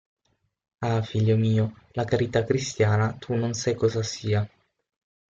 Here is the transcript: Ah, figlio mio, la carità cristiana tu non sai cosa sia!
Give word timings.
Ah, 0.91 1.03
figlio 1.03 1.35
mio, 1.37 1.75
la 1.91 2.05
carità 2.05 2.43
cristiana 2.43 3.13
tu 3.19 3.35
non 3.35 3.53
sai 3.53 3.75
cosa 3.75 4.01
sia! 4.01 4.49